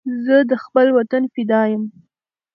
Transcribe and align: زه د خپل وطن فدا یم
زه 0.25 0.35
د 0.49 0.51
خپل 0.63 0.87
وطن 0.97 1.23
فدا 1.33 1.61
یم 1.71 1.83